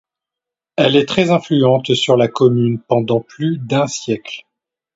[0.77, 4.47] Elle est très influente sur la commune pendant plus d'un siècle.